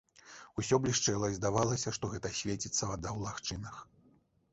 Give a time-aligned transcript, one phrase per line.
[0.61, 3.77] Усё блішчэла, і здавалася, што гэта свеціцца вада ў лагчынах.